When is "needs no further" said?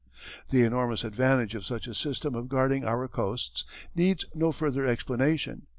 3.93-4.83